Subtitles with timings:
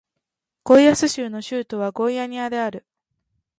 [0.63, 2.87] ゴイアス州の州都はゴイアニアである